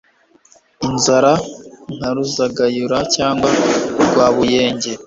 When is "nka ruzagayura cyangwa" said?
1.95-3.49